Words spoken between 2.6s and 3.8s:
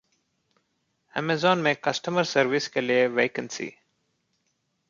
के लिए वैकेंसी